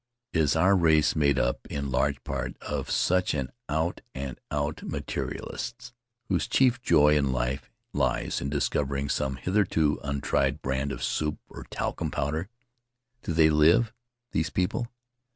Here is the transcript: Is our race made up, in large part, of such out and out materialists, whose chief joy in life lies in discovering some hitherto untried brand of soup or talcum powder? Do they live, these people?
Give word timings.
Is 0.33 0.55
our 0.55 0.75
race 0.75 1.15
made 1.15 1.37
up, 1.37 1.67
in 1.67 1.91
large 1.91 2.23
part, 2.23 2.57
of 2.63 2.89
such 2.89 3.35
out 3.69 4.01
and 4.15 4.39
out 4.49 4.81
materialists, 4.81 5.93
whose 6.27 6.47
chief 6.47 6.81
joy 6.81 7.15
in 7.15 7.31
life 7.31 7.69
lies 7.93 8.41
in 8.41 8.49
discovering 8.49 9.09
some 9.09 9.35
hitherto 9.35 9.99
untried 10.03 10.63
brand 10.63 10.91
of 10.91 11.03
soup 11.03 11.37
or 11.49 11.65
talcum 11.69 12.09
powder? 12.09 12.49
Do 13.21 13.31
they 13.31 13.51
live, 13.51 13.93
these 14.31 14.49
people? 14.49 14.87